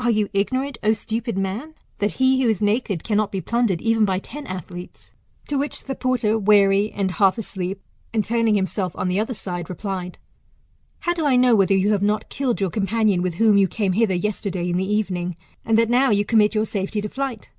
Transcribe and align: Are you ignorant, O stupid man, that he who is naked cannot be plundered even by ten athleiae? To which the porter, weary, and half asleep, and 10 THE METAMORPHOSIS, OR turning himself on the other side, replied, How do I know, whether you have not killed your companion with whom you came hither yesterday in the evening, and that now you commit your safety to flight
Are 0.00 0.10
you 0.10 0.28
ignorant, 0.32 0.76
O 0.82 0.92
stupid 0.92 1.38
man, 1.38 1.76
that 1.98 2.14
he 2.14 2.42
who 2.42 2.48
is 2.50 2.60
naked 2.60 3.04
cannot 3.04 3.30
be 3.30 3.40
plundered 3.40 3.80
even 3.80 4.04
by 4.04 4.18
ten 4.18 4.44
athleiae? 4.46 5.12
To 5.46 5.56
which 5.56 5.84
the 5.84 5.94
porter, 5.94 6.36
weary, 6.36 6.90
and 6.90 7.12
half 7.12 7.38
asleep, 7.38 7.80
and 8.12 8.24
10 8.24 8.30
THE 8.30 8.32
METAMORPHOSIS, 8.32 8.32
OR 8.32 8.34
turning 8.38 8.54
himself 8.56 8.96
on 8.96 9.06
the 9.06 9.20
other 9.20 9.34
side, 9.34 9.70
replied, 9.70 10.18
How 10.98 11.14
do 11.14 11.24
I 11.24 11.36
know, 11.36 11.54
whether 11.54 11.76
you 11.76 11.90
have 11.92 12.02
not 12.02 12.28
killed 12.28 12.60
your 12.60 12.70
companion 12.70 13.22
with 13.22 13.34
whom 13.34 13.56
you 13.56 13.68
came 13.68 13.92
hither 13.92 14.14
yesterday 14.16 14.68
in 14.68 14.78
the 14.78 14.92
evening, 14.92 15.36
and 15.64 15.78
that 15.78 15.88
now 15.88 16.10
you 16.10 16.24
commit 16.24 16.56
your 16.56 16.64
safety 16.64 17.00
to 17.00 17.08
flight 17.08 17.50